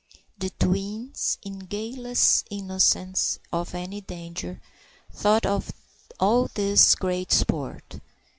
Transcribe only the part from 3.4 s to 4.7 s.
of any danger,